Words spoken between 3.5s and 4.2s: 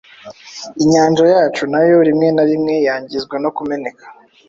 kumeneka